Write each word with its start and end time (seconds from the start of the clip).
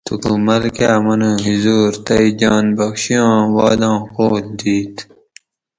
توکو 0.07 0.33
ملکہ 0.45 0.91
منو 1.05 1.31
حضور 1.45 1.89
تئی 2.05 2.29
جان 2.39 2.65
بخشیاں 2.77 3.33
وعداں 3.55 3.97
قول 4.15 4.43
دِیت 4.59 4.95